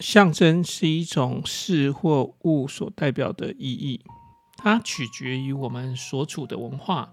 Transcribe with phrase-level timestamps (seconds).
[0.00, 4.04] 象征是一种事或物所代表的意义，
[4.58, 7.10] 它取决于我们所处的文化。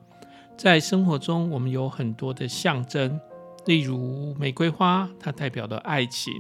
[0.58, 3.18] 在生活中，我们有很多的象征，
[3.66, 6.34] 例如玫瑰花，它代表了爱情；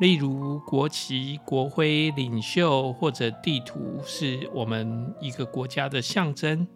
[0.00, 6.66] 例如国旗、国徽、领袖或者地图，是我们一个国家的象征。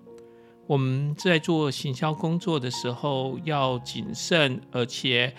[0.69, 5.35] 我们在做行销工作的时候，要谨慎，而且。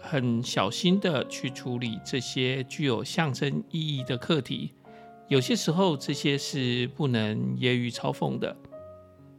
[0.00, 4.72] 很小心的去处理这些具有象征意义的课题，
[5.28, 8.56] 有些时候这些是不能揶揄嘲讽的。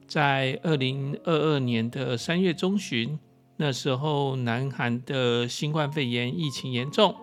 [0.07, 3.17] 在二零二二年的三月中旬，
[3.57, 7.15] 那时候南韩的新冠肺炎疫情严重，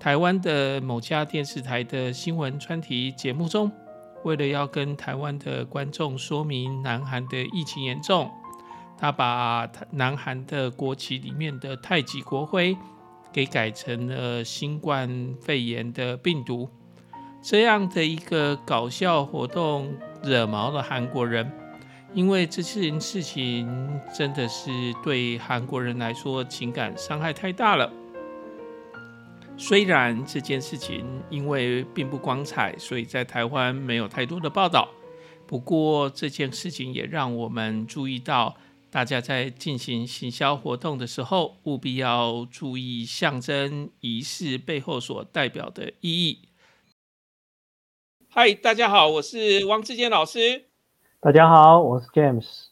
[0.00, 3.70] 台湾的某家电视台的新闻专题节目中，
[4.24, 8.30] 为了要跟台湾的观众说明南韩的疫情严重。
[8.98, 12.74] 他把南韩的国旗里面的太极国徽
[13.30, 16.66] 给改成了新冠肺炎的病毒，
[17.42, 21.52] 这样的一个搞笑活动惹毛了韩国人，
[22.14, 23.68] 因为这件事情
[24.16, 24.70] 真的是
[25.04, 27.92] 对韩国人来说情感伤害太大了。
[29.58, 34.88] 虽然这件事情因为并不光彩，所以在台湾没有太多的报道，
[35.46, 38.56] 不过这件事情也让我们注意到。
[38.90, 46.48] 大家在进行行销活动的时候，务必要注意象征仪式背后所代表的意义。
[48.28, 50.70] 嗨，大家好，我是王志坚老师。
[51.20, 52.66] 大家好，我是 James。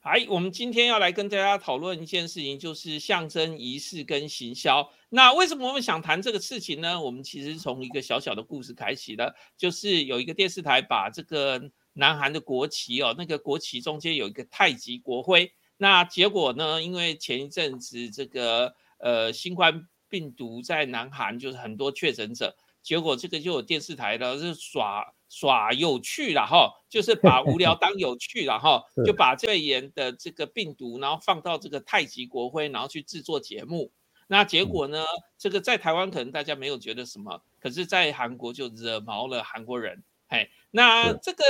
[0.00, 4.90] 嗨，我们今天要来跟大家讨论一件事情，就是象征仪式跟行销。
[5.08, 7.00] 那为什么我们想谈这个事情呢？
[7.00, 15.52] 我们其实从一个小小的故事开启的，就是有一个电视台把这个南韩的国旗哦，那个国旗中间有一个太极国徽。
[15.76, 16.82] 那结果呢？
[16.82, 33.90] 因为前一阵子这个呃新冠病毒在南韩就是很多确诊者，结果这个就有电视台的是耍耍有趣了哈，就是把无聊当有趣了哈， 就把肺炎的这个病毒，然后放到这个太极国徽，然后去制作节目。
[34.26, 35.04] 那结果呢？
[35.36, 40.02] 这个在台湾可能大家没有觉得什么，可是在韩国就惹毛了韩国人。
[40.28, 41.42] 嘿，那这个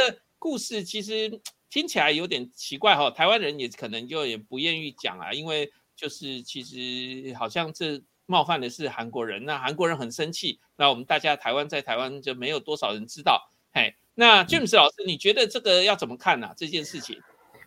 [0.44, 1.40] 故事其实。
[1.70, 13.50] 听起来有点奇怪哈，台湾人也可能就也不愿意讲啊，因为就是其实好像这冒犯的是韩国人，那韩国人很生气，那我们大家台湾在台湾就没有多少人知道。
[13.72, 16.48] 嘿，那 James 老师，你觉得这个要怎么看呢？
[16.56, 17.20] 这件事情？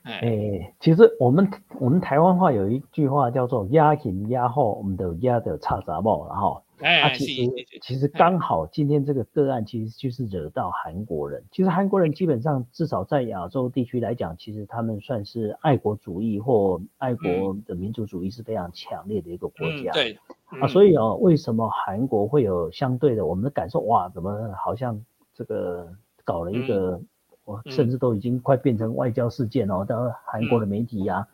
[0.03, 1.51] 哎，其实我们
[1.81, 6.63] 我们台湾话有一句话叫做压前压后，我们的压的差杂报，然后。
[6.79, 7.51] 哎，其实
[7.81, 11.43] 其实刚好今天这个个案其实就是惹到韩国人。
[11.51, 19.91] 其实韩国人基本上至少在亚洲地区来讲，其实他们算是爱国主义或爱国的民族主义是非常强烈的一个国家。
[19.91, 20.17] 对
[20.61, 23.79] 啊，所以哦，为什么韩国会有相对的我们的感受？
[23.81, 25.88] 哇，怎么好像这个
[26.23, 27.01] 搞了一个，
[27.44, 31.15] 我甚至都已经快变成外交事件哦，当韩国的媒体呀。
[31.15, 31.27] 啊，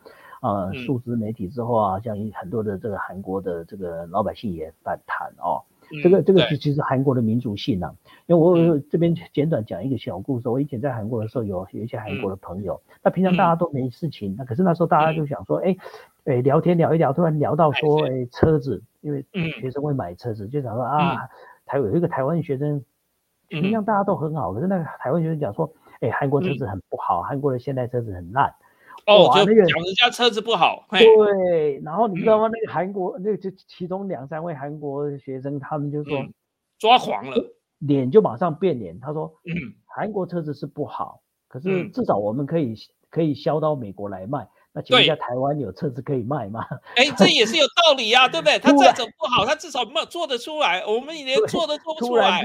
[0.74, 5.62] 数字媒体之后啊，像很多的这个韩国的这个老百姓也反弹哦。
[6.02, 7.94] 这个这个是其实韩国的民族性啊。
[8.26, 10.48] 因为我这边简短讲一个小故事。
[10.48, 15.76] 我以前在韩国的时候，有有一些韩国的朋友，那平常大家都没事情，那可是那时候大家就想说，哎
[16.24, 19.24] 哎，聊天聊一聊，突然聊到说，哎，车子，因为
[19.60, 21.28] 学生会买车子，就想说啊，
[21.66, 22.82] 台有一个台湾学生，
[23.48, 28.54] 平常大家都很好，可是那个台湾学生讲说，哎，韩国车子很不好，韩国的现代车子很烂。
[29.06, 30.86] 哦，就讲人家车子不好。
[30.90, 32.48] 对，然后你知道吗？
[32.52, 36.24] 那个韩国，那个就其中两三位韩国学生，他们就说
[36.78, 37.36] 抓狂了，
[37.78, 38.98] 脸就马上变脸。
[39.00, 42.74] 他说：“嗯，韩国车子是不好，可是至少我们可以
[43.10, 44.48] 可以销到美国来卖。
[44.72, 46.66] 那请问一下，台湾有车子可以卖吗？”
[46.96, 48.58] 哎，这也是有道理啊，对不对？
[48.60, 50.84] 他再怎么不好，他至少没做得出来。
[50.84, 52.42] 我们连做都做不出来。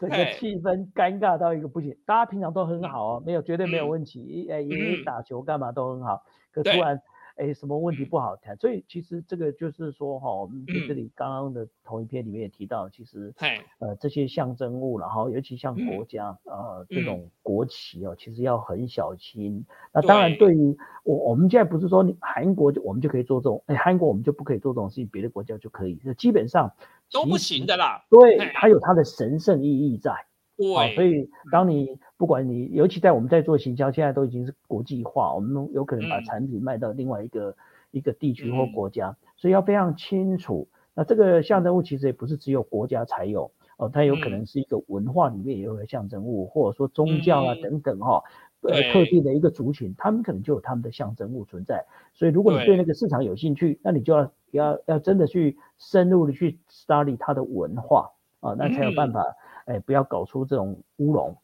[0.00, 6.22] 整个气氛尴尬到一个不行，大家平常都很好哦，没有绝对没有问题，哎，也打球干嘛都很好，
[6.52, 7.00] 可突然。
[7.40, 8.54] 哎，什么问题不好谈？
[8.58, 13.32] 所以其实这个就是说哈，我们在这里刚刚的同一篇里面也提到，其实
[13.78, 19.64] 呃这些象征物，然后尤其像国家呃这种国旗哦，其实要很小心。
[19.94, 26.70] 那当然，对于我我们现在不是说韩国就我们就可以做这种，哎，韩国我们就不可以做这种事情，别的国家就可以，那基本上
[27.10, 28.04] 都不行的啦。
[28.10, 30.12] 对，它有它的神圣意义在。
[30.58, 37.56] 对，所以当你不管你，尤其在我们在做行销，现在都已经是国际化，我们有可能把产品卖到另外一个
[37.92, 40.68] 一个地区或国家，所以要非常清楚。
[40.92, 48.22] 那这个象征物其实也不是只有国家才有哦，它有可能是一个文化里面也有个象征物，或者说宗教啊等等哈，
[48.60, 51.86] 呃特定的一个族群，他们可能就有他们的象征物存在。
[52.12, 58.10] 所以如果你对那个市场有兴趣，那你就要要要真的去深入的去 study 它的文化。
[58.40, 59.22] 啊，那才有办法，
[59.66, 61.36] 哎，不要搞出这种乌龙。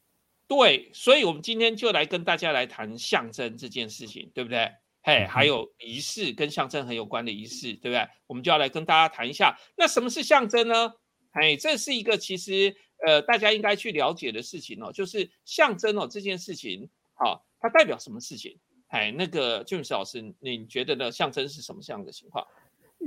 [0.49, 4.71] 对，所以我们今天就来跟大家来谈象征这件事情，对不对？
[5.03, 8.09] 嘿，还有仪式跟象征很有关的仪式，对不对？
[8.27, 10.93] 我们就要来跟大家谈一下，那什么是象征呢？
[11.33, 12.75] 哎，这是一个其实
[13.07, 18.59] 呃大家应该去了解的事情哦，就是象征哦这件事情，好，它代表什么事情？
[18.89, 21.11] 哎，那个 James 老师，你觉得呢？
[21.11, 22.47] 象征是什么样的情况？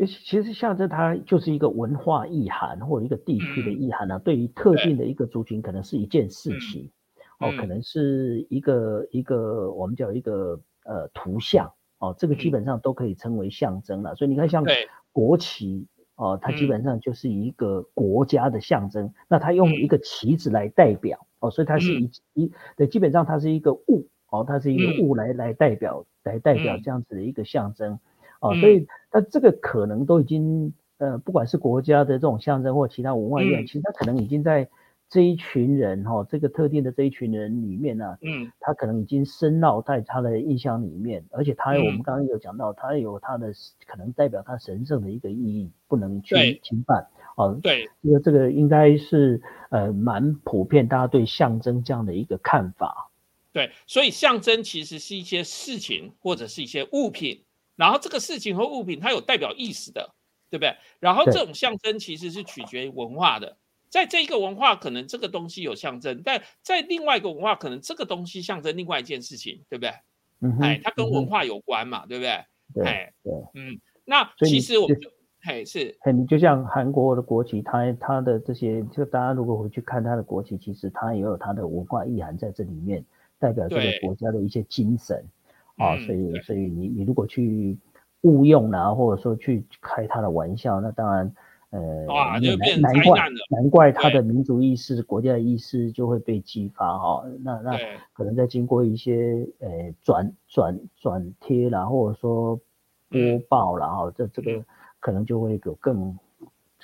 [0.08, 6.90] 其实象征它就是一个文化意涵或者一个地区的意涵呢，对于特定的一个族群，可能是一件事情。
[7.40, 14.14] 哦，可能是一个一个我们叫一个呃图像哦，这个基本上都可以称为象征了。
[14.16, 14.66] 所以你看，像
[15.14, 19.14] 国旗哦，它基本上就是一个国家的象征。
[19.30, 27.98] 那它用一个旗子来代表哦，所以它是一一对，基本上它是一个物哦，它是一个物来来代表来代表这样子的一个象征
[28.42, 28.54] 哦。
[28.56, 34.70] 所以那这个可能都已经呃，不管是国家的这种象征或其他文化意涵，其实它可能已经在。
[35.10, 43.52] 这一群人哈，这个特定的这一群人里面呢，嗯，他可能已经深烙在他的印象里面，而且他有我们刚刚有讲到，他有他的
[43.88, 47.08] 可能代表他神圣的一个意义，不能去侵犯。
[47.36, 49.42] 哦，对，这个这个应该是
[49.72, 53.10] 呃蛮普遍，大家对象征这样的一个看法。
[53.52, 57.44] 对，所以象征其实是一些事情或者是一些物品，
[57.76, 60.14] 然后这个事情和物品它有代表意思的，
[60.52, 60.76] 对不对？
[61.00, 63.58] 然后这种象征其实是取决于文化的。
[63.90, 69.92] 在这一个文化，可能这个东西有象征；但在另外一个文化，可能这个东西象征另外一件事情，对不对？
[70.42, 72.46] 嗯，哎，它跟文化有关嘛，对不对？
[72.76, 73.80] 对，对，嗯。
[74.06, 75.10] 那其实我们就，
[75.42, 83.04] 嘿，是，嘿，你就像韩国的国旗，它它的这些，就大家如果回去看它的国旗，其实它也有它的文化意涵在这里面，
[83.40, 85.26] 代表这个国家的一些精神
[85.78, 85.98] 啊。
[86.06, 87.76] 所以，所以你你如果去
[88.22, 91.34] 误用啊，或者说去开它的玩笑，那当然。
[91.72, 93.20] 呃，哇，就变难怪
[93.50, 97.24] 难怪他的民族意识、国家的意识就会被激发哈。
[97.42, 97.78] 那那
[98.14, 102.60] 可能在经过一些呃转转转贴啦，或者说
[103.10, 104.66] 播报啦，哈，这这个
[105.00, 106.18] 可能就会有更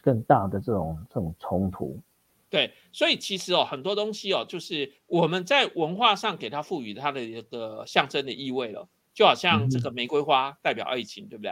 [0.01, 1.99] 更大的这种这种冲突。
[2.47, 11.51] 对，所以其实哦，很多东西哦，就是我们在文化上给它赋予它的一个象征的意味了，就好像这个玫瑰花代表爱情，对不对？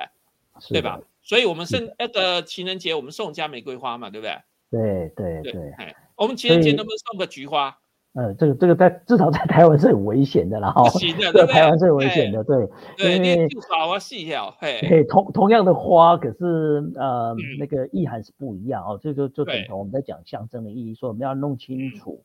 [0.70, 1.02] 对吧？
[1.24, 4.38] 所以，我们送那个情人节，我们送家玫瑰花嘛，对不对？
[4.70, 5.72] 对对对。
[5.78, 7.78] 哎，我们情人节能不能送个菊花？
[8.14, 10.84] 呃，这个这个在至少在 台湾是很危险的啦，哈。
[10.84, 12.68] 不行的，对台湾是很危险的，对。
[12.98, 14.80] 对，你就好啊细条，嘿。
[14.82, 19.00] 嘿，同同样的花，可是呃，那个意涵是不一样哦。
[19.02, 22.24] 这就就等同我们在讲象征的意义，说我们要弄清楚。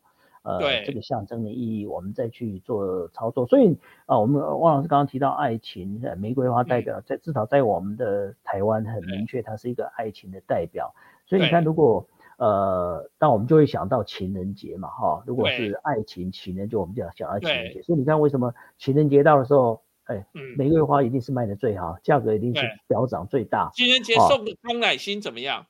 [0.48, 3.46] 呃，这个象征的意义，我们再去做操作。
[3.46, 10.94] 所以啊，我们汪老师刚刚提到爱情，玫瑰花代表在至少在我们的台湾很明确，它是一个爱情的代表。
[11.26, 12.08] 所以你看，如果
[12.38, 17.82] 呃，那我们就会想到情人节嘛，哈，如果是爱情情人，就我们就要想到情人节。
[17.82, 20.24] 所以你看，为什么情人节到的时候，哎，
[20.56, 23.70] 玫瑰花一定是卖的最好，价格一定是飙涨最大。
[23.74, 25.66] 情人节送个康乃馨怎么样？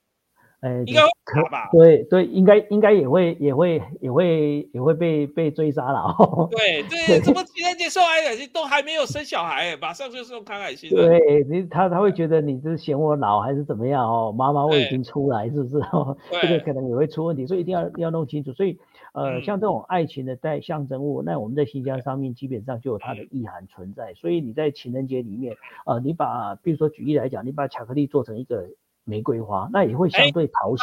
[0.61, 1.69] 哎，应该可吧？
[1.71, 6.49] 对对，应该应该也会也会也会也会被被追杀了哦。
[6.51, 10.91] 对 对，怎么情人节送康乃馨都还没有生小孩，马上就送康乃馨？
[10.91, 14.33] 对你他他会觉得你是嫌我老还是怎么样哦？
[14.37, 15.81] 妈妈我已经出来是不是？
[16.43, 18.53] 这个可能也会出问题，所以一定要要弄清楚。
[18.53, 18.77] 所以
[19.13, 24.13] 呃，像这种爱情的代象征物，那我们在新疆上面基本上就有它的意涵存在。
[24.15, 25.55] 所以你在情人节里面，
[25.87, 28.69] 呃，你把比如说举例来讲，你把巧克力做成一个。
[29.09, 30.83] 玫瑰花那也会相对讨喜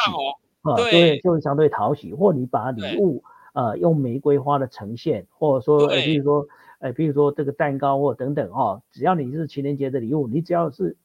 [0.62, 2.12] 啊，对，就会相对讨喜。
[2.12, 6.46] 或你把礼物呃用玫瑰花的呈现，或者说，比如说，
[6.80, 10.96] 哎，比如说这个蛋糕或等等哦，只要你是情人节的礼物，你只要是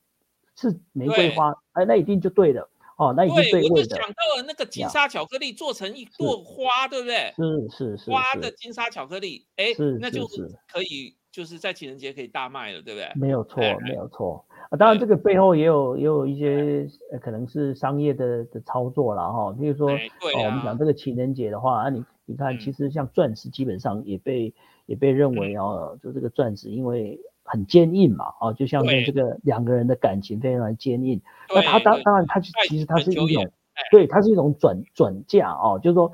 [0.56, 3.70] 是玫瑰花，哎，那一定就对了哦，那一定对。
[3.70, 7.34] 我就想到了那个金沙巧克力做成一朵花，对不对？
[7.38, 8.12] 是是是。
[8.12, 9.68] 花的金沙巧克力，哎，
[10.00, 13.10] 那就是可以就是在情人节可以大卖了，对不对？
[13.16, 14.46] 没有错，没有错。
[14.70, 19.56] 啊，当然这个背后也有也有一些呃，可能是商业的的操作了哈。
[19.58, 24.54] 比如说，哦，我们讲这个情人节的话，啊，你你看，其实像钻石基本上也被
[24.86, 31.22] 也被认为哦，就这个钻石因为很坚硬嘛，哦，就像这个两个人的感情非常坚硬。
[31.54, 33.50] 那它当当然它其实它是一种，
[33.92, 36.12] 对，它是一种转转嫁哦，就是说。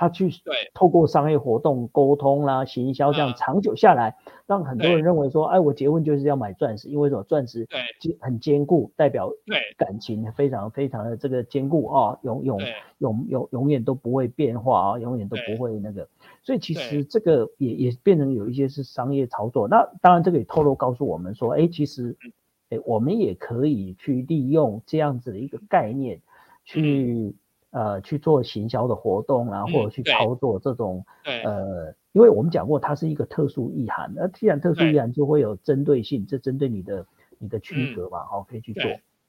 [0.00, 0.30] 他去
[0.72, 4.16] 透过商业活动沟通啦、行销，这样长久下来，
[4.46, 7.22] 让很多人认为说，哎，我结婚就是要买钻石，因为什么？
[7.24, 7.68] 钻石
[8.00, 9.30] 坚很坚固，代表
[9.76, 12.58] 感情非常非常的这个坚固啊，永永
[12.96, 16.08] 永永永远都不会变化啊，永远都不会那个。
[16.42, 19.68] 所以其实这个也也变成有一些是商业操作。
[19.68, 22.16] 那当然这个也透露告诉我们说，哎，其实
[22.70, 26.22] 哎我们也可以去利用这样子的一个概念
[26.64, 27.36] 去。
[27.70, 37.06] 呃去做行销的活动啊，或者去操作这种对呃，因为我们讲过它是一个特殊意涵，那既然特殊意涵就会有针对性，这针对你的
[37.38, 38.82] 你的区隔嘛，好可以去做。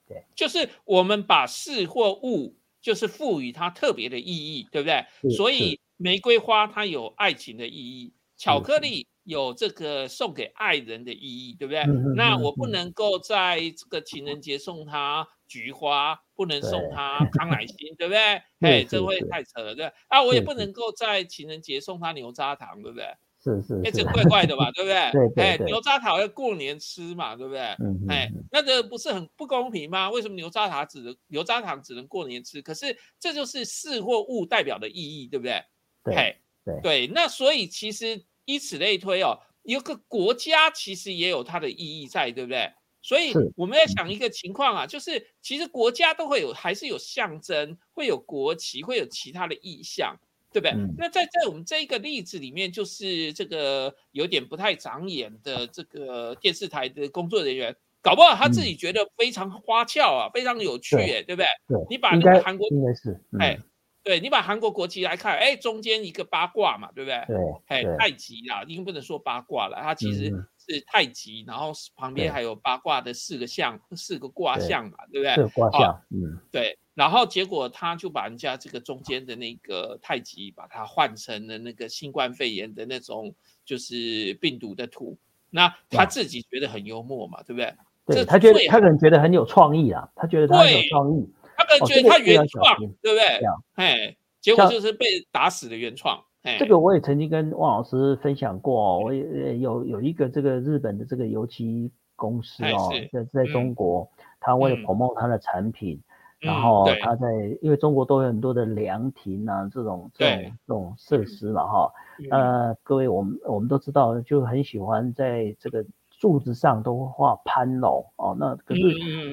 [0.07, 5.05] 对，就是我们把事或物就是赋予它特别的意义，对不对？
[5.31, 9.07] 所以玫瑰花它有爱情的意义，巧克力。
[9.23, 11.83] 有这个送给爱人的意义，对不对？
[12.15, 18.41] 那我不能够在这个情人节送他菊花，不能送他 康乃馨，对不对？
[18.61, 23.05] 哎，这会太扯了，对啊，我也不能够在情人节送他牛轧糖，对不对？
[23.43, 25.11] 是是，哎，这怪怪的吧，对不对？
[25.35, 27.61] 对哎，牛轧糖要过年吃嘛，对不对？
[27.79, 30.09] 嗯哎，那这不是很不公平吗？
[30.09, 32.59] 为什么牛轧糖只能牛轧糖只能过年吃？
[32.61, 35.63] 可是这就是事或物代表的意义，对不对？
[36.03, 38.25] 对对对，那所以其实。
[38.45, 42.71] 以此类推哦，一个国家其实也有它的意义在，对不对？
[43.03, 50.15] 所以我们要想一个情况啊，就是其实国家都会有，还是有象征，会有国旗，会有其他的意象，
[50.51, 50.75] 对不对？
[50.97, 61.45] 那在在我们这一个例子里面，就是这个有点不太长眼的这个电视台的工作人员，搞不好他自己觉得非常花俏啊，非常有趣，哎，对不对？
[61.67, 63.59] 对，你把那个韩国应该是哎。
[64.03, 67.23] 对你把韩国国旗来看，哎，中间一个八卦嘛，对不对？
[67.27, 75.35] 对，哎，太极啦，已经不能说八卦了，它其实是太极，然后旁边还有八卦的四个象，四个卦象嘛，对不对？
[75.35, 76.77] 四个卦象，嗯，对。
[76.93, 85.17] 然后结果他就把人家这个中间的那个太极，把它换成了那个新冠肺炎的那种就是病毒的图，
[85.49, 87.73] 那他自己觉得很幽默嘛，对不对？
[88.07, 91.33] 对他觉得他可能觉得很有创意啊，他觉得他很有创意。
[91.67, 93.39] 他们觉得他原创，对不对？
[93.75, 96.19] 哎，结果就是被打死的原创。
[96.57, 106.01] 这个我也曾经跟汪老师分享过，我也有有一个这个日本的这个油漆公司哦，在在中国，他为了 promote 他的产品，
[106.39, 107.27] 然后他在
[107.61, 111.93] 因为中国都有很多的凉亭啊这种这种这种设施了哈，
[112.31, 115.85] 呃，各位我们我们都知道，就很喜欢在这个。
[116.21, 118.81] 柱子上都会画攀龙哦，那可是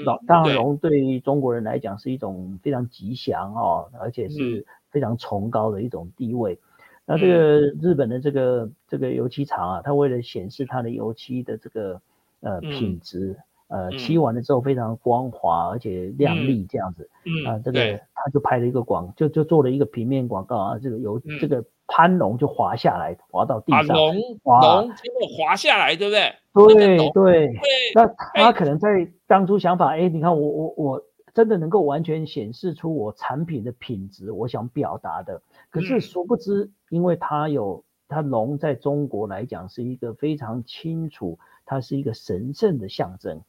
[0.04, 6.58] 老当然龙对于中国人来讲是一种非常吉祥哦，而且是非常崇高的一种地位。
[7.04, 12.00] 那这个日本的这个这个油漆厂啊，它为了显示它的油漆的这个
[12.40, 13.36] 呃品质，
[13.68, 17.08] 呃漆完了之后非常光滑而且亮丽这样子，
[17.46, 21.64] 啊这个他就拍了一个广，就就做了一个平面广告啊，这个油这个。
[21.90, 26.34] 攀龙就滑下来，滑到地上，龙龙结果滑下来，对不对？
[26.76, 27.54] 对对。
[27.94, 35.40] 那他可能在当初想法，哎，你看我我我真的能够完全显示出我产品的品质，我想表达的。
[35.70, 43.40] 可是殊不知，因为它有它龙在中国来讲是一个非常清楚，它是一个神圣的象征。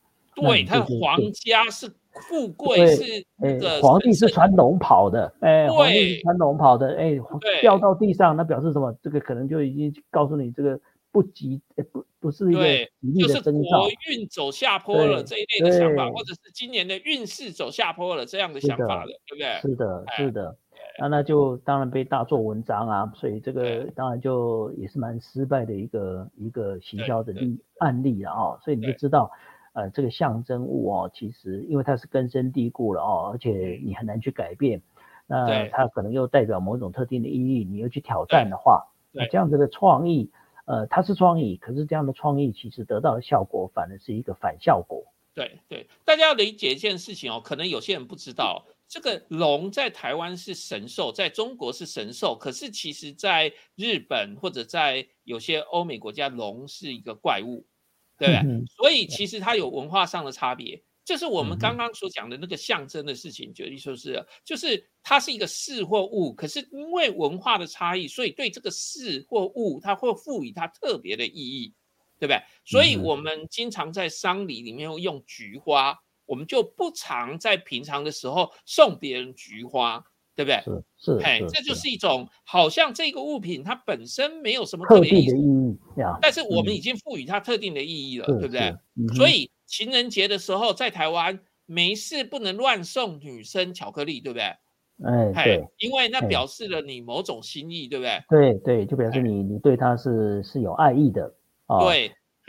[0.42, 1.92] 对，他皇家是。
[2.28, 3.04] 富贵是
[3.38, 7.18] 哎，皇帝是穿龙袍的，哎，皇帝是穿龙袍的，哎，
[7.62, 8.94] 掉到地上，那表示什么？
[9.02, 10.78] 这个可能就已经告诉你，这个
[11.12, 11.62] 不吉，
[11.94, 12.66] 不不是一个
[13.00, 13.82] 吉利的征兆。
[13.82, 19.62] 国运走下坡了这一类的想法，或者是今年的运势走下坡了这样的想法的，对不对？
[19.62, 20.58] 是的，是的，
[21.00, 29.32] 那那就当然被大做文章啊，所以这个当然就也是蛮失败的一个一个行销的例案例了啊，所以你就知道。
[29.74, 34.82] 呃，这个象征物哦，其实因为它是根深蒂固了哦，而且你很难去改变。
[35.32, 40.32] 那它可能又代表某种特定的意义，你又去挑战的话，那这样子的创意，
[40.66, 45.04] 呃，它是创意，可是这样的创意其实得到的效果反而是一个反效果。
[45.36, 57.64] 对对，大家要理解一件事情哦，可能有些人不知道，这个龙在台湾是神兽，在中国是神兽，可是其实在日本或者在有些欧美国家，龙是一个怪物。
[58.20, 58.66] 对不对？
[58.68, 71.74] 所以其实它有文化上的差别，这是我们刚刚所讲的那个象征的事情，就意思是，就是它是一个事或物，可是因为文化的差异，所以对这个事或物，它会赋予它特别的意义，
[72.20, 72.44] 对不对？
[72.66, 80.04] 所以我们经常在丧礼里面会用菊花，我们就不常在平常的时候送别人菊花。
[80.40, 80.84] 对不对？
[80.98, 85.78] 是是，哎，这就是一种好像这个物品它本身没有什么特别意义，
[86.22, 88.74] 但是我们已经赋予它特定的意义了，对不对？
[89.16, 94.46] 所以情人节的时候，在台湾没事不能乱送女生巧克力，对不对？
[95.06, 98.24] 哎，对，因为那表示了你某种心意，对不对？
[98.30, 101.34] 对对，就表示你你对他是是有爱意的
[101.66, 101.80] 啊。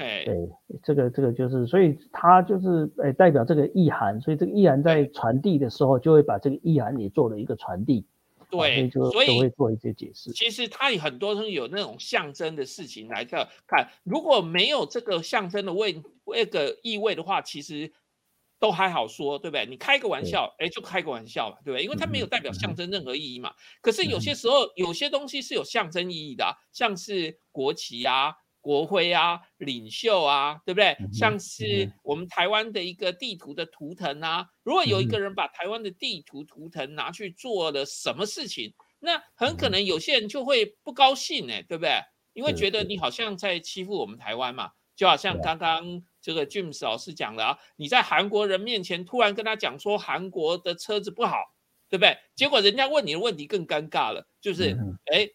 [0.00, 0.25] 对。
[0.25, 8.07] 对，这个这个就是，所以它就是哎代表这个意涵，所以这个意涵在传递的时候，就会把这个意涵也做了一个传递。
[8.50, 10.33] 对，所以会做一些解释。
[10.33, 17.92] 其实它有很多东西有那种象征的事情来看，看如果没有这个象征的味那个意味的话，其实
[18.59, 19.64] 都还好说，对不对？
[19.66, 21.85] 你开个玩笑，哎，就开个玩笑嘛，对不对？
[21.85, 23.52] 因为它没有代表象征任何意义嘛。
[23.80, 30.96] 可是有些时候，有些东西是有象征意义的，像是国旗啊、国徽啊、领袖啊，对不对？
[31.12, 42.00] 像是我们台湾的一个地图的图腾啊，如果有一个人把台湾的地图图腾拿去做了什么事情，那很可能有些人就会不高兴，哎，对不对？
[42.32, 46.02] 因为觉得你好像在欺负我们台湾嘛，就好像刚刚。
[46.22, 51.38] 这个 James 老师讲的啊，你在韩国人面前突然跟他讲说韩国的车子不好，
[51.88, 52.14] 对不对？
[52.34, 54.76] 结果人家问你的问题更尴尬了，就是
[55.10, 55.26] 哎，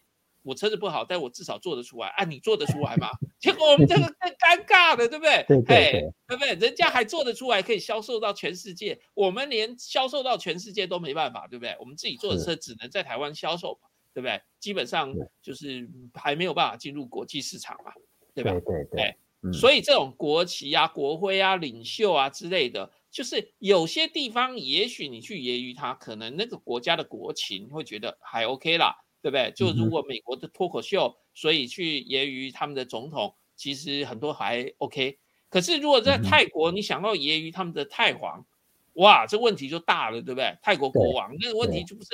[0.46, 3.10] 我车子不好，但我至少做得出来啊，你做得出来吗？
[3.40, 5.44] 结果我们这个更尴尬的，对不对？
[5.48, 6.54] 对对对不对？
[6.54, 11.76] 人家还做得出来，可以销售到全世界，我们连销售到全世界都没办法，对不对？
[11.80, 14.40] 我们自己做的车只能在台湾销售嘛，对不对？
[14.60, 15.12] 基本上
[15.42, 17.92] 就是还没有办法进入国际市场嘛，
[18.32, 18.52] 对吧？
[18.52, 19.16] 对对对。
[19.52, 29.50] 所以这种国旗啊、国徽啊、领袖啊之类的，就是有些地方也许你去揶揄他，可能那个国家的国情会觉得还 OK 啦，对不对？
[29.56, 35.18] 就如果美国的脱口秀，所以去揶揄他们的总统，其实很多还 OK。
[35.48, 38.46] 可是如果在泰国，你想要揶揄他们的泰皇，
[38.92, 40.56] 哇，这问题就大了，对不对？
[40.62, 42.10] 泰国国王那个问题就不是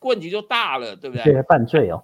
[0.00, 1.24] 问题就大了，对不对？
[1.24, 2.02] 这是犯罪哦，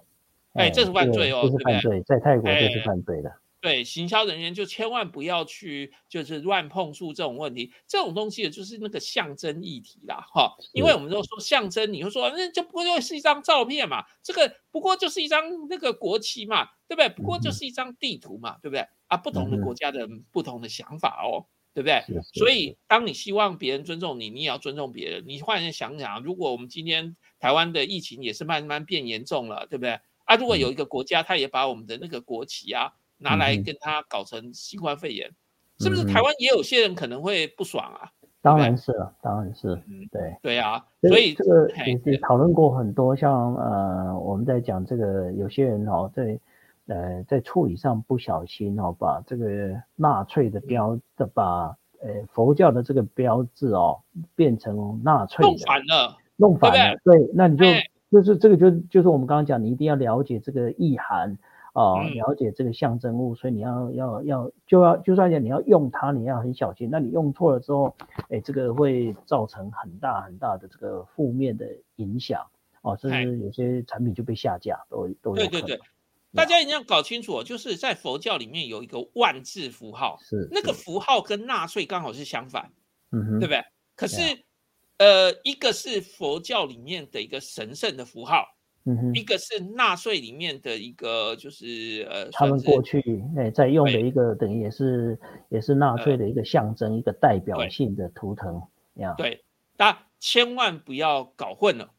[0.53, 3.29] 哎，这是犯罪哦，这是犯罪，在泰国这是犯罪的。
[3.61, 7.73] 对，行销人员就千万不要去，就是乱碰触这种问题。
[7.85, 10.55] 这种东西就是那个象征议题啦，哈。
[10.71, 17.09] 因为我们都说象征，你会说那就不过就是一张照片嘛，这个不过就是一张那个国旗嘛，对不对？
[17.09, 18.87] 不过就是一张地图嘛，对不对？
[19.07, 22.01] 啊，不同的国家的不同的想法哦，对不对？
[22.33, 25.25] 所以当你希望别人尊重你，你也要尊重别人。
[25.27, 29.99] 你换人想想，如果我们今天台湾的疫情也是慢慢变严重了，对不对？
[30.23, 32.93] 啊，如果有一个国家，他也把我们的那个国旗啊。
[33.19, 35.29] 拿来跟他搞成新冠肺炎，
[35.79, 38.09] 是不是台湾也有些人可能会不爽啊？
[38.41, 39.75] 当然是了，当然是，
[40.09, 40.37] 对。
[40.41, 46.39] 对啊，所以这个也也讨论过很多，像呃我们在讲这个有些人哦在
[46.87, 53.99] 呃在处理上不小心哦把这个纳粹的标的把呃佛教的这个标志哦
[54.35, 57.65] 变成纳粹弄反了，弄反了，对，那你就
[58.09, 61.37] 就是这个就就是我们刚刚讲，你一定要了解这个意涵。
[61.73, 66.89] 哦，了解这个象征物，所以你要要要就要就算讲你要用它，你要很小心。
[66.91, 67.95] 那你用错了之后，
[68.29, 72.43] 哎，这个会造成很大很大的这个负面的影响
[72.81, 75.79] 哦，甚至有些产品就被下架，都都有对对对，
[76.33, 82.71] 大家一定要搞清楚，就是在佛教里面有一个万字符号，是那个符号跟纳粹刚好是相反，
[83.11, 83.63] 嗯哼，对不对？
[83.95, 84.43] 可是
[84.97, 88.55] 呃，一个是佛教里面的一个神圣的符号。
[89.13, 98.61] 一个是纳税里面的一个，就是呃，他们过去哎在用的一个，等于也是也是纳粹的一个象征，一个代表性的图腾
[98.95, 99.13] 呀。
[99.17, 99.43] 对，
[99.77, 101.91] 大家千万不要搞混了，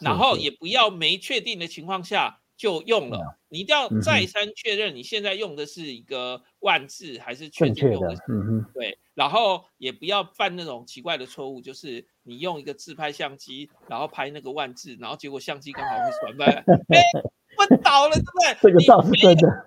[0.00, 8.14] 然后也不要没确定的情况下就用了，你一定要再三确认你现在用的是一个万字还是确定用的。
[8.28, 12.06] 嗯哼，对，然后也不要犯那种奇怪的错误，就是。
[12.24, 17.02] 你用一个自拍相机，然后拍那个万字，然后结果相机刚好会转卖，哎，
[17.56, 18.56] 昏倒了，对不对？
[18.62, 19.64] 这个倒是真的。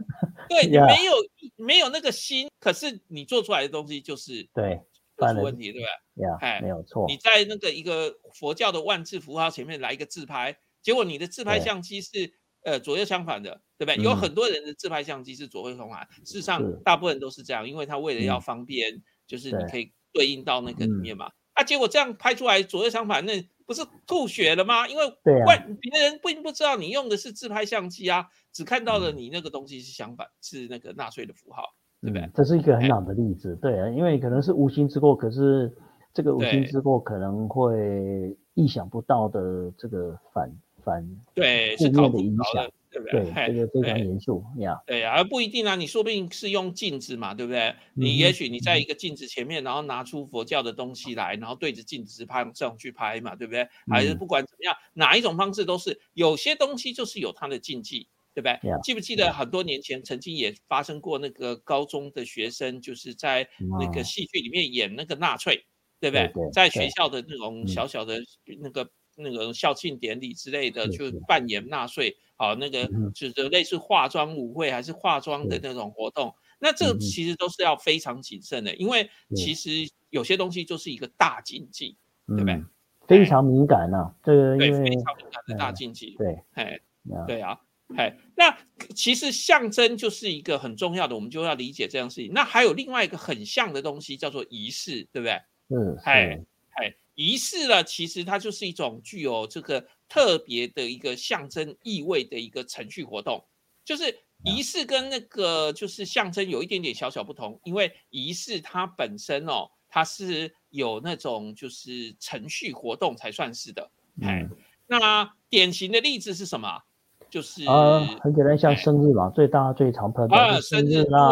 [0.48, 1.14] 对， 你没有
[1.58, 4.80] 没有那个心，可是你做出来的东西就是对，
[5.18, 6.30] 出问题，对不对？
[6.40, 7.04] 哎，没有错。
[7.10, 12.32] 你在那个一个佛教的万字符号前面来一个自拍，结果你的自拍相机是
[12.66, 14.04] 呃左右相反的，对不对？
[14.04, 21.32] 有很多人的自拍相机是左右相反，事实上大部分都是这样，因为他为了要方便，就是你可以对应到那个里面嘛。
[21.54, 24.86] 啊，结果这样拍出来左右相反，那不是吐血了吗？
[24.90, 25.06] 因为
[25.46, 31.64] 外别人并不知道你用的是自拍相机啊，只看到了你那个东西是相反，是那个纳粹的符号，
[32.02, 32.30] 对不对？
[32.34, 32.90] 这是一个很？
[32.90, 35.74] 好的例子，对啊，因为可能是无心之过，可是
[36.14, 40.52] 这个无心之过可能会意想不到的这个反
[40.86, 42.72] 反对负面的影响。
[42.96, 43.26] 对不对？
[43.48, 44.82] 这个非常严肃呀。
[44.88, 45.76] 对呀，而不一定啊。
[45.76, 47.76] 你说不定是用镜子嘛，对不对？
[47.94, 53.68] 你也许你在一个镜子前面，然后拿出佛教的东西来，然后对着镜子拍上去拍嘛，对不对？
[53.92, 58.58] 还是不管怎么样，哪一种方式都是有些东西就是有它的禁忌，对不对？
[58.82, 63.46] 记不记得很多年前曾经也发生过那个高中的学生就是在
[63.82, 65.66] 那个戏剧里面演那个纳粹，
[66.00, 66.32] 对不对？
[66.54, 68.22] 在学校的那种小小的
[68.62, 72.18] 那个那个校庆典礼之类的，就扮演纳税。
[72.38, 79.70] 好，那个就是类似化妆舞会还是化妆的那种活动，那这其实都是要非常谨慎的，因为其实
[80.10, 81.98] 有些东西就是一个大禁忌，
[82.28, 82.62] 对不对？
[83.08, 86.16] 非常敏感呐，这个对非常敏感的大禁忌。
[86.18, 86.80] 对，哎，
[87.26, 87.58] 对啊，
[87.96, 88.58] 哎，那
[88.94, 92.34] 其实象征就是一个很重要的，我们就要理解这样事情。
[92.34, 95.34] 那还有另外一个很像的东西叫做仪式，对不对？
[95.70, 103.44] 嗯，哎哎，仪式呢，其实它就是一种具有这个特别的一个象征意味的一个程序活动，
[103.84, 113.90] 就是仪式跟那个就是象征有一点点小小不同，因为仪式它本身哦，它是有那种就是程序活动才算是的，
[114.22, 114.48] 哎，
[114.88, 116.82] 那典型的例子是什么？
[117.28, 121.30] 就是啊，很简单，像生日嘛，最大最常碰到的生日啦，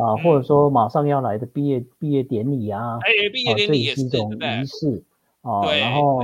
[0.00, 4.64] 啊，或者说马上要来的毕业毕业典礼啊，哎，毕业典礼也是一种仪。
[4.66, 5.02] 式
[5.42, 6.20] 啊，然后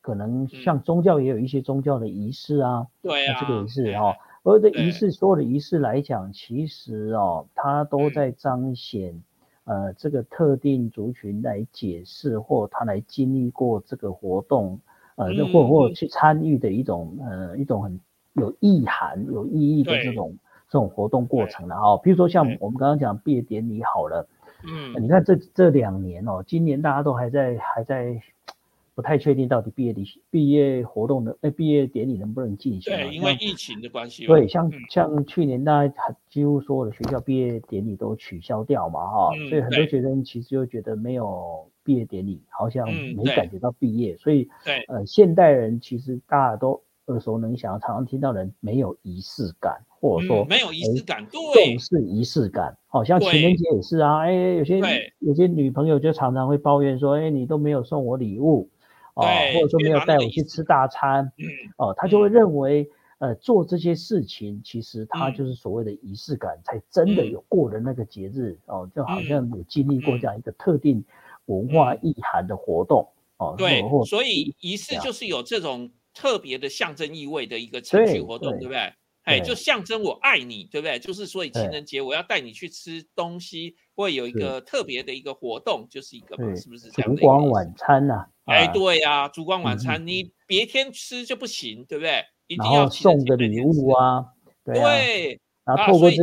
[0.00, 4.16] 可能像宗教也有一些宗教的仪式啊，对啊，这个也是哈。
[4.42, 9.22] 而这仪式，所有的仪式来讲，其实哦，它都在彰显
[9.64, 14.80] 呃这个特定族群来解释或他来经历过这个活动，
[15.16, 18.00] 呃，或或去参与的一种呃一种很。
[18.34, 20.34] 有意涵、有意义的这种
[20.72, 24.26] 这种活动过程了哈，比如说像我们刚刚讲毕业典礼好了，
[24.64, 28.18] 嗯，你看这这两年哦，今年大家都还在还在
[28.94, 32.90] 不太确定到底毕业礼毕业活动的哎毕业典礼能不能进行？
[32.90, 34.24] 对，因为疫情的关系。
[34.26, 35.94] 对，像像去年大家
[36.30, 46.82] 几乎所有的学校毕业典礼都取消掉嘛哈，所以很多学生其实就觉得没有毕业典礼，好像没感觉到毕业，所以对呃现代人其实大家都。
[47.12, 52.76] 耳熟能详，常常听到人没有仪式感，或者说没有仪式感，对，重视仪式感。
[52.88, 54.80] 好像情人节也是啊，哎，有些
[55.20, 58.68] 有些女朋友就常常会抱怨说，哎，你都没有送我礼物，
[59.14, 61.32] 哦，或者说没有带我去吃大餐，
[61.78, 71.02] 哦，她就会认为，呃，做这些事情其实它就是所谓的仪式感，才真的有过的那个节日，哦，就好像有经历过这样一个特定
[71.46, 75.90] 文化意涵的活动，哦，对，所以仪式就是有这种。
[76.14, 78.92] 特别的象征意味的一个程序活动，对不对？
[79.24, 80.98] 哎，就象征我爱你，对不对？
[80.98, 87.14] 就是所以情人节我要带你去吃东西，会有一个特别的一个活动，就是一个嘛，是不是这样？
[87.14, 92.24] 烛光晚餐呐，哎，对呀，烛光晚餐，你别天吃就不行，对不对？
[92.48, 94.24] 一定要送个礼物啊，
[94.64, 95.40] 对。
[95.64, 96.16] 然后透过这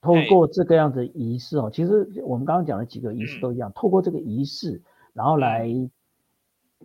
[0.00, 5.68] 透过这个样子仪式哦，其实我们刚刚讲的几个仪式都一样，透过这个仪式，然后来。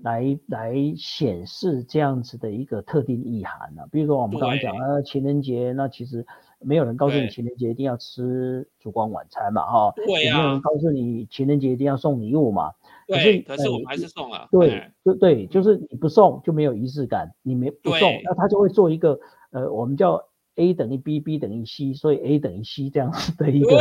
[0.02, 3.84] 来来显示这样子的一个特定意涵呢？
[3.92, 6.26] 比如说我们刚刚讲了情人节，那其实
[6.60, 12.72] 没有人告诉你情人节一定要吃烛光晚餐嘛，哈，对也，没有人告诉你情人节一定要送礼物嘛，
[13.08, 19.20] 可是，可是我们还是送了，对，就对，就是你不送就没有仪式感，你没不送，那他就会做一个
[19.52, 20.22] 呃，我们叫
[20.56, 23.78] A 等于 B，B 等于 C，所以 A 等于 C 这样子的一个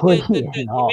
[0.00, 0.88] 推演哈，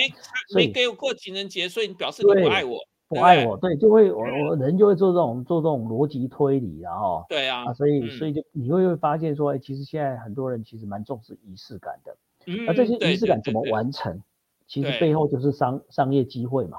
[0.56, 2.78] 没没给我过情人节，所以你表示你不爱我。
[3.10, 12.16] 不爱我，对，就会我我人就会做这种做这种逻辑推理，然后对啊，所以所以就你会会发现说，哎，其实现在很多人其实蛮重视仪式感的，
[12.68, 14.22] 那这些仪式感怎么完成？
[14.68, 16.78] 其实背后就是商商业机会嘛，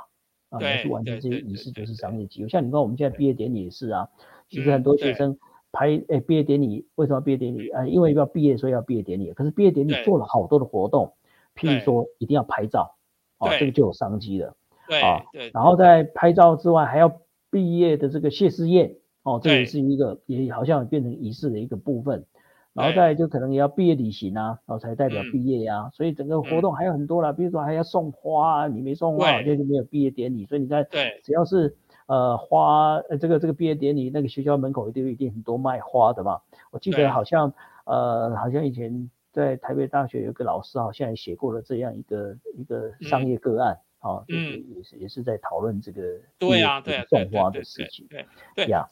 [0.50, 2.48] 啊，去完成这些仪式就是商业机会。
[2.48, 4.08] 像你看我们现在毕业典礼也是啊，
[4.48, 5.36] 其实很多学生
[5.72, 7.68] 拍哎毕业典礼为什么毕业典礼？
[7.70, 11.12] 啊，因为要毕业所以要毕业典礼，可是毕业典礼做了好多的活动，
[11.56, 12.94] 譬如说一定要拍照，
[13.38, 14.54] 啊，这个就有商机了。
[14.98, 22.26] 啊，对，然后在拍照之外，还要毕业的这个谢师宴，哦，这也是一个，也好像变成仪式的一个部分。
[22.72, 25.90] 然后再就可能也要毕业旅行啊，然后才代表毕业呀。
[25.92, 30.46] 所以整个活动还有很多啦，比如说还要送花，啊你没送花，就就没有毕业典礼。
[30.46, 31.76] 所以你看，对，只要是
[32.06, 36.40] 呃花，呃这个这个毕业典礼，那个学校门口一定一定很多卖花的嘛。
[36.70, 37.52] 我记得好像
[37.86, 43.78] 呃好像以前在台北大学有个老师好像也写过了这样一个一个商业个案。
[44.00, 48.86] 哦，嗯，也是也是在讨论这个对啊，对啊种花的事情，对对呀，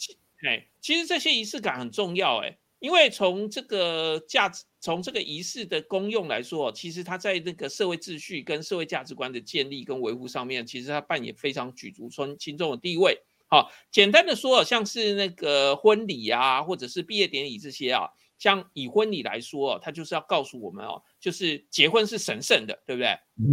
[0.46, 13.18] 哎，其实这些仪式感很重要，哎，因为从这个价值，从这个仪式的功用来说，其实它在那个社会秩序跟社会价值观的建立跟维护上面，其实它扮演非常举足轻轻重的地位。
[13.46, 18.10] 好，简单的说，像是那个婚礼啊，或者是毕业典礼这些啊。
[18.38, 23.08] 像以婚礼来说，他就是要告诉我们哦，就是结婚是神圣的，对不对？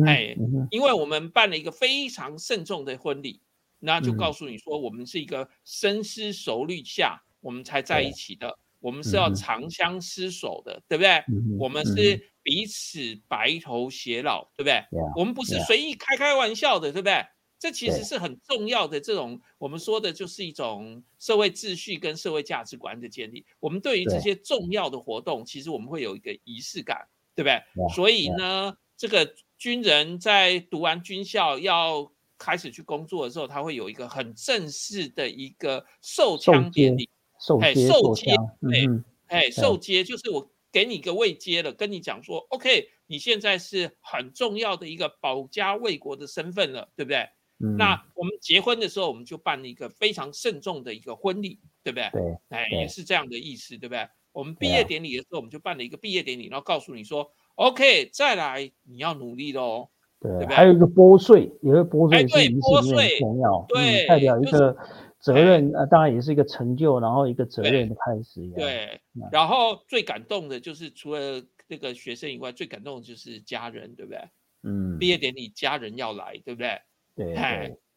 [0.07, 0.35] 哎，
[0.69, 3.41] 因为我们办了一个非常慎重的婚礼，
[3.79, 11.23] 那就告诉你说，我们是一个深思熟虑下我们才在一起的，我们是要长相厮守的，对不对？
[11.59, 14.83] 我们是彼此白头偕老，对不对？
[15.15, 17.25] 我们不是随意开开玩笑的，对不对？
[17.65, 23.43] 这其实是很重要的，这种我们说的就是一种社会秩序跟社会价值观的建立。
[23.59, 27.89] 我们对于这些重要的活动，其实我们会有一个仪式感，对不对？
[27.95, 38.87] 所以呢，这个军人在读完军校要开始去工作的时候，他会有一个很正式的一个受枪典礼，受受接，对，
[39.25, 47.27] 哎，受接就是我给你一个位接了，跟你讲说，OK，你现在是很重要的一个保家卫国的身份了，对不对？
[47.57, 52.09] 那我们结婚的时候，我们就办了一个非常慎重的一个婚礼，对不对？
[52.11, 54.07] 对，哎，也是这样的意思，对不对？
[54.33, 59.89] 我们毕业典礼的时候，我们就办了一个毕业典礼，然后告诉你说，OK，再来你要努力喽，
[60.19, 64.75] 对，还有一个拨穗，有一个拨税是拨税重要，对，代表一个
[65.21, 68.99] 责任，呃，当然也是一个成就，然后一个责任的开始，对。
[69.31, 74.19] 然后最感动的就是除了那个学生以外，最感动的就是家人，对不对？
[74.63, 76.77] 嗯，毕业典礼家人要来，对不对？
[77.15, 77.33] 对，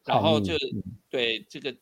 [0.04, 0.54] 然后就
[1.11, 1.74] 对这个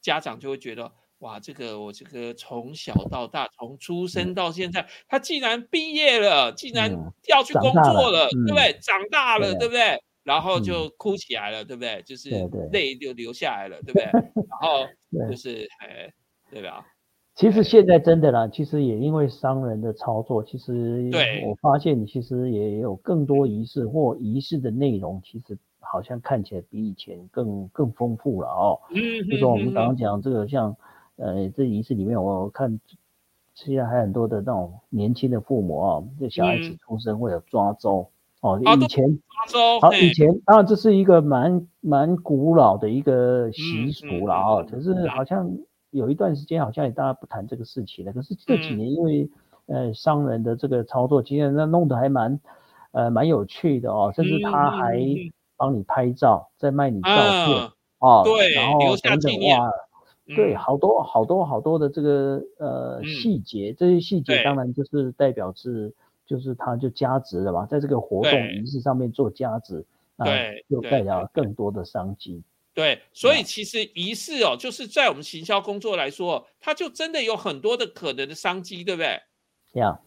[0.00, 6.90] 家长就会觉得，哇，这个我这个从小到大，从出生到现在，他既然毕业了，既然
[7.28, 8.78] 要去工作了，对不对？
[8.82, 9.98] 长大了，对不对？
[10.22, 12.02] 然后就哭起来了，对不对？
[12.06, 12.30] 就是
[12.72, 14.04] 泪就流下来了，对不对？
[14.04, 14.86] 然后
[15.30, 16.12] 就是哎，
[16.50, 16.86] 对吧？
[17.34, 21.10] 其实现在真的啦，其实也因为商人的操作，其实
[21.46, 25.58] 我发现其实也有更多仪式或仪式的内容，其实。
[25.84, 28.80] 好像看起来比以前更更丰富了哦。
[28.90, 30.76] 嗯，就说我们刚刚讲这个，像
[31.16, 32.80] 呃，这仪式里面，我看
[33.54, 38.60] 现在还很多的那种年轻的父母啊，这小孩子出生会有抓周哦。
[38.60, 44.62] 以前抓周，好以前当然这是一个蛮蛮古老的一个习俗了啊。
[44.64, 45.48] 可是好像
[45.90, 48.12] 有一段时间，好像也大家不谈这个事情了。
[48.12, 49.30] 可是这几年因为
[49.66, 52.40] 呃商人的这个操作，其实那弄得还蛮
[52.90, 54.98] 呃蛮有趣的哦，甚至他还。
[55.56, 59.70] 帮你拍照，再卖你照片啊，对，然后等等哇，
[60.36, 65.92] 对，好多好多好多的这个呃细节，这些细节当然就是代表是，
[66.26, 69.84] 就是它就加值了嘛，在这个活动仪式上面做加值，
[70.18, 72.42] 对，就代表更多的商机。
[72.74, 79.20] 对，所以其实仪式哦，就是在我们行销工作来说，它就真的有很多的可能的商机，对不对？
[79.74, 79.98] 这样。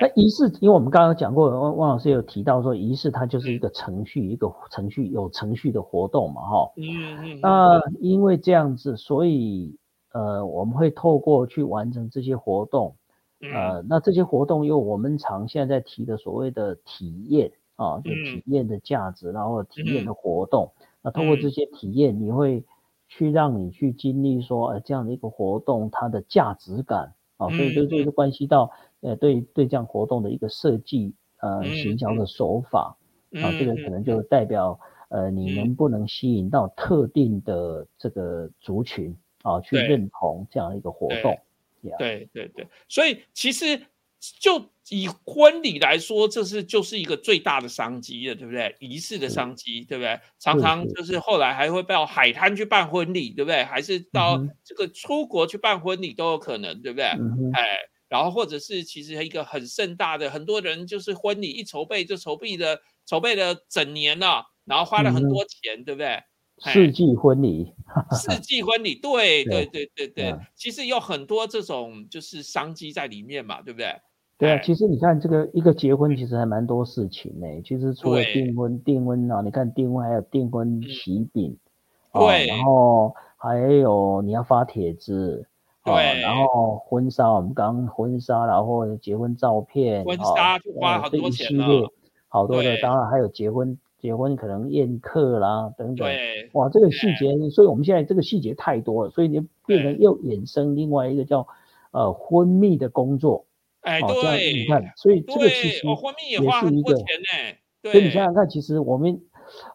[0.00, 6.72] 那仪式，因为我们刚刚讲过，汪汪老师有提到说，仪式它就是一个程序，一个程序有程序的活动嘛，哈。
[6.76, 7.40] 嗯嗯。
[7.42, 9.76] 那因为这样子，所以
[10.12, 12.96] 呃，我们会透过去完成这些活动，
[13.40, 20.72] 呃，那这些活动又我们常现在在提的所谓的体验啊，就体验的价值，然后体验的活动，
[21.02, 22.64] 那通过这些体验，你会
[23.06, 28.70] 去让你去经历说，呃，这样的一个活动它的价值感啊，所以这这就关系到。
[29.04, 31.12] 呃，对对，这样活动的一个设计，
[31.42, 32.96] 呃，行销的手法，
[33.34, 41.38] 啊，这个可能就代表，呃，你能不能吸引到特定的这个族群啊，去认同这样一个活动？
[41.98, 43.78] 对对对，所以其实
[44.40, 48.74] 就以婚礼来说，这是就是一个最大的商机了，对不对？
[48.80, 50.18] 仪式的商机，对不对？
[50.38, 53.62] 常常就是后来还会到海滩去办婚礼，对不对？
[53.64, 57.04] 还是到这个出国去办婚礼都有可能，对不对？
[57.52, 57.66] 哎。
[58.14, 66.22] 然后或者是其实一个很盛大的，很多人就是婚礼一筹备就筹备的筹备了整年了，然后花了很多钱，对不对？
[66.60, 67.74] 世纪婚礼，
[68.12, 73.92] 世纪婚礼，对 对对对对，其实有很多这种就是商机在里面嘛，对不对？
[74.38, 77.46] 对啊，其实你看这个一个结婚其实还蛮多事情呢。
[77.64, 81.58] 其实除了订婚，订婚啊，你看订婚还有订婚喜饼，
[82.12, 85.48] 对，然后还有你要发帖子。
[85.84, 91.92] 对，然后婚纱，我们刚婚纱，然后结婚照片，婚纱就花好多钱了，
[92.26, 96.08] 好多的，当然还有结婚，结婚可能宴客啦等等，
[96.52, 101.46] 哇，这个细节，所以我们现在这个细节太多了，所以你变成又衍生另外一个叫
[101.90, 103.44] 呃婚蜜的工作，
[103.82, 109.20] 哎，对，你看，所以这个其实婚蜜也花很多钱呢，所以你想想看，其实我们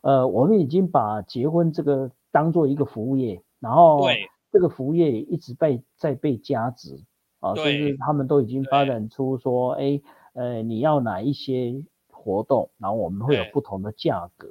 [0.02, 4.08] 呃我们已经把结婚这个当做一个服务业，然后。
[4.52, 7.00] 这个服务业一直被在被加值
[7.40, 10.02] 啊，甚至他们都已经发展出说，哎，
[10.34, 14.48] 呃，你要哪一些活动，然后我们会有不同的价格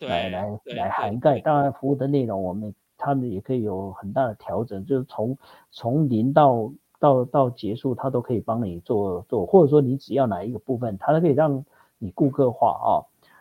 [0.00, 1.40] 来来来涵盖。
[1.40, 5.38] 当然，服务的内容我们他们也可以有很大的调整，就是从
[5.70, 11.64] 从零到到到结束，他都可以帮你做做，或者说你只要哪一个部分，他都可以让
[11.98, 12.88] 你顾客化啊。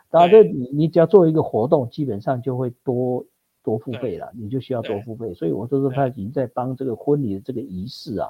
[0.09, 3.25] 当然，这你你只要做一个活动，基本上就会多。
[3.67, 8.30] 多付费了，你就需要多付费，所以我就说他已经在帮这个婚礼的这个仪式啊，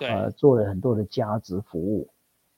[0.00, 2.10] 呃，做了很多的价值服务。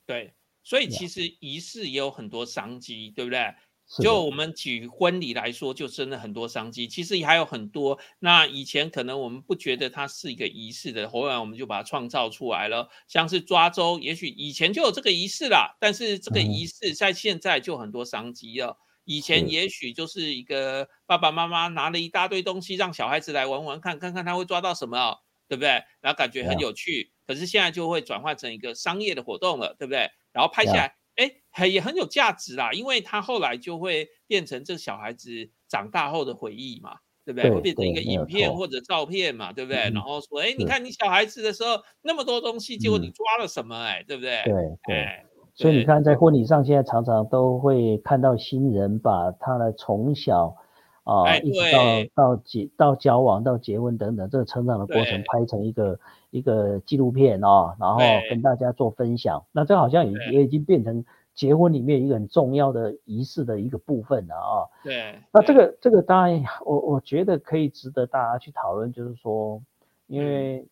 [0.07, 0.33] 对，
[0.63, 3.53] 所以其实仪式也有很多商机，对不对？
[4.01, 6.87] 就我们举婚礼来说，就真的很多商机。
[6.87, 12.89] 其实还有很多，那以前可能我们不觉得它是一个仪式的，后来我们就把它创造出来了。
[13.07, 18.75] 像是抓周，也许以前就有这个仪式啦，但是这个仪式在现在就很多商机了。
[19.05, 25.83] 以前也许就是一个爸爸妈妈拿了一大堆东西让小孩子来玩玩看，看看他会抓到什么，对不对？
[26.01, 27.11] 然后感觉很有趣。
[27.25, 30.09] 可是现在就会转换成一个商业的活动了，对不对？
[30.31, 37.49] 然后拍下来哎，很也很有价值啦，因为他后来就会变成这小孩子长大后的回忆嘛，对不对？
[37.49, 39.89] 会变成一个影片或者照片嘛，对不对？
[39.93, 43.75] 然后说，哎，你看你小孩子的时候那么多东西，结果你抓了什么？
[43.85, 44.41] 哎，对不对？
[44.43, 44.53] 对
[44.87, 45.25] 对。
[45.55, 50.57] 所以你看，在婚礼上，现在常常都会看到新人把他的从小
[51.05, 51.59] 啊，一直
[52.13, 59.45] 到到结到交往到结婚等等这个成长的过程拍成一个一个纪录片哦，然后跟大家做分享。
[59.53, 64.67] 那这好像也也已经变成结婚里面一个很重要的仪式的一个部分了啊。
[64.83, 65.15] 对。
[65.31, 69.61] 那这个这个当然，我我觉得可以值得大家去讨论，就是说，
[70.07, 70.67] 因为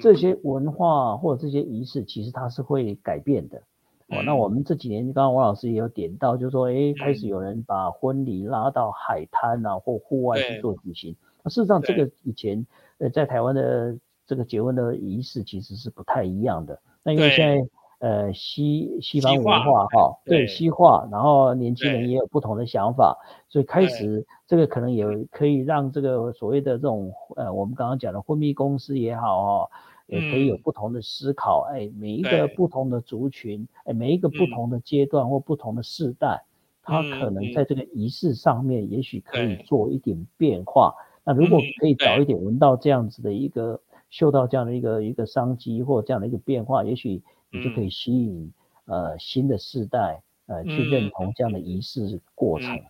[0.00, 3.60] 这些文化或者这些仪式，其实它是会改变的。
[4.08, 11.16] 哦，那我们这几年，刚刚王老师也有点到，就是说，哎，开始有人把婚礼拉到海滩啊，或户外去做举行。
[11.42, 12.64] 那事实上，这个以前，
[12.98, 16.78] 呃，在台湾的这个结婚的仪式其实是不太一样的。
[17.02, 29.70] 那因为现在，呃，西西方文化哈，对西化，然后年轻人也有不同的想法，所以开始这个可能也可以让这个所谓的这种，呃，我们刚刚讲的婚蜜公司也好哦。
[30.06, 36.44] 也可以有不同的思考，哎，每一个不同的族群，哎，每一个不同的阶段或不同的世代，
[36.82, 40.94] 他可能在这个仪式上面，也许可以做一点变化。
[41.24, 48.52] 那如果可以早一点闻到这样子的一个，嗅到这样的一个一个商机或这样的一个变化，也许你就可以吸引
[48.84, 52.80] 呃新的世代呃去认同这样的仪式过程。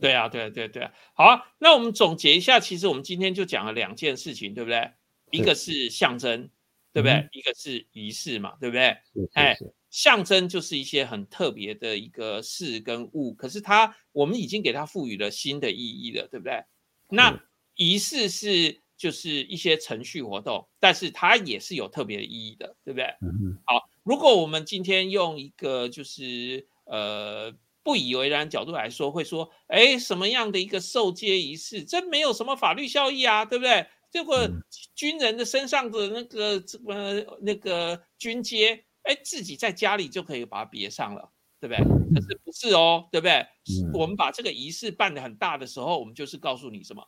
[0.00, 0.92] 对啊，对啊，对对啊。
[1.12, 4.90] 好啊，那我们总结一下，其实我们今天就讲了两件事情，对不对？
[5.30, 6.48] 一个是象征。
[6.94, 7.28] 对不对？
[7.32, 8.96] 一个是仪式嘛，对不对？
[9.32, 9.56] 哎，
[9.90, 16.62] 象征就是一些很特别的一个事跟物，可是它我们已经给它赋予了新的意义了，对不对？
[17.08, 17.36] 那
[17.74, 23.06] 仪式是就是一些程序活动，但是它也是有特别的意义的，对不对？
[23.22, 27.52] 嗯好，如果我们今天用一个就是呃
[27.82, 33.86] 不以为然角度来说，会说，哎，什么样的一个受接仪式，这没有什么法律效益啊，对不对？
[34.14, 34.48] 这个
[34.94, 36.94] 军人的身上的那个什么
[37.40, 41.84] 那个军阶，哎，自己在家里就可以把它别上了，对不对？
[42.14, 43.44] 可是不是哦，对不对？
[43.92, 47.04] 我们把这个仪式办的很大的时候，我们就是告诉你什么？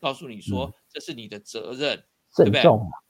[0.00, 2.04] 告诉你说这是你的责任，
[2.36, 2.60] 对不对？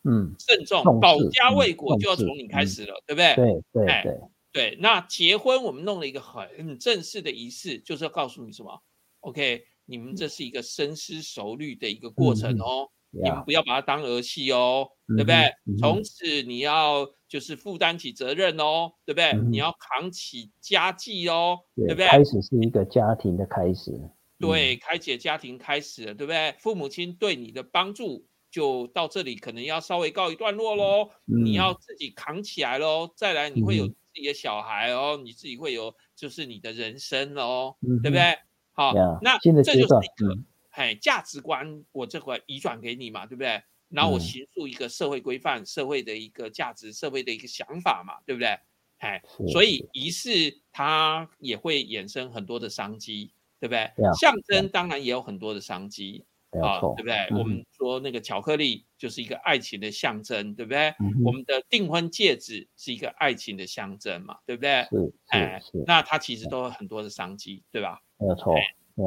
[0.09, 3.35] 嗯，慎重，保家卫国就要从你开始了，对不对？
[3.35, 4.21] 对对对
[4.53, 4.79] 对。
[4.81, 8.81] 那结婚我们弄了一个很正式的仪式，就是要告诉你什么
[9.23, 12.89] ？OK，你们这是一个深思熟虑的一个过程哦。
[13.11, 15.53] 你们不要把它当儿戏哦，对不对？
[15.79, 19.33] 从此你要就是负担起责任哦，对不对？
[19.51, 22.07] 你要扛起家计哦，对不对？
[22.07, 23.93] 开始是一个家庭的开始，
[24.39, 26.55] 对，开启家庭开始了，对不对？
[26.61, 31.11] 父母亲对你的帮助就到这里，可能要稍微告一段落喽。
[31.25, 38.39] 你要自己扛起来喽，再来你会有自己的小孩哦，你自己会有就是你的人生哦，对不对？
[38.73, 40.39] 好，那这就是一个。
[40.81, 43.63] 哎，价值观我这块移转给你嘛，对不对？
[43.91, 48.59] 然后我形塑一个社会规范、社会的一个价值、社会的一个想法嘛，对不对？
[48.99, 49.21] 哎，
[49.53, 53.91] 所以仪式它也会衍生很多的商机，对不对？
[54.19, 56.25] 象征当然也有很多的商机
[56.63, 57.39] 啊，对不对？
[57.39, 60.95] 我们说那个巧克力就是一个爱情的象征，对不对？
[61.23, 64.87] 我们的订婚戒指是一个爱情的象征嘛，对不对？
[64.89, 68.01] 是，哎，那它其实都有很多的商机，对吧？
[68.19, 68.55] 没有错。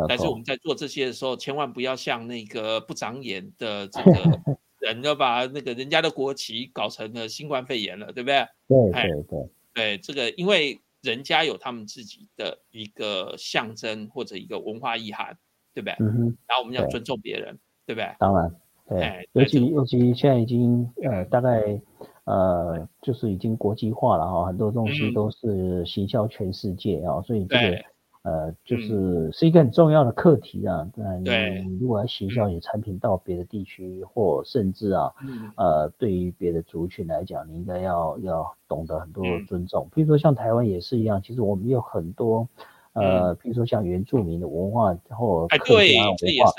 [0.08, 4.12] 但是我们在做这些的时候，千万不要像那个不长眼的这个
[4.80, 8.46] 人，要把那个人家的国旗搞成了新冠肺炎了，对不对？
[8.68, 15.38] 对对对，对这个，因为人家有他们自己的一个象征或者一个文化意涵，
[15.74, 15.96] 对不对？
[16.00, 16.38] 嗯哼。
[16.48, 18.10] 然后我们要尊重别人，对不对？
[18.20, 18.56] 当然，
[18.90, 19.30] 对。
[19.34, 21.80] 尤其尤其现在已经呃大概
[22.26, 27.84] 呃就是已经国际化了哈，很多东西都是行销全世界啊，所以这个。
[28.24, 30.90] 呃，就是是一个很重要的课题啊。
[30.96, 35.12] 那你如果要行销你的产品到别的地区，或甚至啊，
[35.58, 39.90] 呃，对于别的族群来讲，你应该要要懂得很多尊重。
[39.94, 42.48] 比如说像台湾也是一样，其实我们有很多
[42.94, 46.52] 呃，比如说像原住民的文化或客家文化，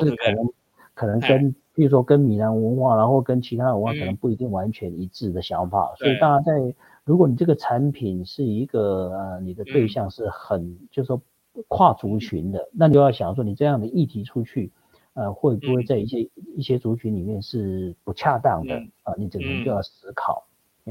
[0.00, 0.46] 就是可能
[0.94, 1.20] 可能？
[1.20, 6.74] 跟，比如说跟闽南文化，然后跟其他文化可能不一定完全一致的想法，所以大家在。
[7.08, 11.22] 如果你这个产品是一个呃，你的对象是很，就是说
[11.66, 14.70] 跨族群的，那你就要想说，你这样的议题出去，
[15.14, 19.14] 呃，会不会在一些一些族群里面是不恰当的啊？
[19.16, 20.46] 你整个人就要思考。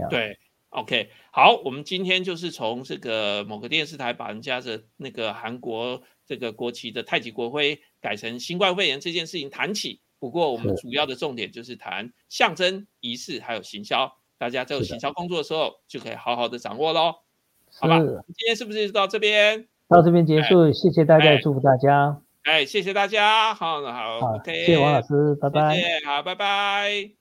[0.09, 0.39] 对
[0.69, 9.99] ，OK，好，我们今天就是从这个某个电视台把人家的那个韩国这个国旗的太极国徽改成新冠肺炎这件事情谈起。
[10.17, 14.17] 不过我们主要的重点就是谈象征、仪式还有行销。
[14.37, 17.15] 大家在行销工作的时候，就可以好好的掌握喽。
[17.79, 19.67] 好吧，今天是不是到这边？
[19.89, 22.21] 到这边结束，谢谢大家，祝福大家。
[22.43, 25.77] 哎，谢谢大家，好，好，OK，谢谢王老师，拜拜。
[26.05, 27.11] 好，拜拜。